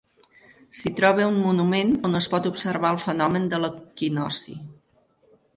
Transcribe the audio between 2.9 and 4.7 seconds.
el fenomen de l'equinocci.